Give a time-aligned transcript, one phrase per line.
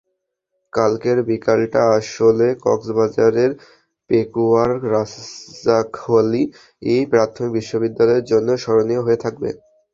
[0.73, 3.51] কালকের বিকেলটা আসলে কক্সবাজারের
[4.09, 6.43] পেকুয়ার রাজাখালী
[7.11, 9.49] প্রাথমিক বিদ্যালয়ের জন্যও স্মরণীয় হয়ে থাকবে।